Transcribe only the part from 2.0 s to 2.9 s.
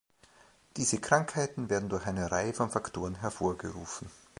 eine Reihe von